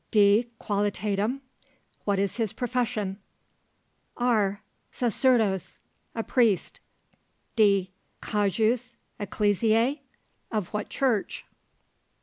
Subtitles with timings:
[0.09, 0.41] D.
[0.41, 1.41] Dic qualitatem?
[2.05, 3.19] What is his profession?
[4.17, 4.63] R.
[4.91, 5.77] Sacerdos.
[6.15, 6.79] A priest.
[7.55, 7.91] D.
[8.19, 9.99] Cujus ecclesiae?
[10.51, 11.45] Of what church?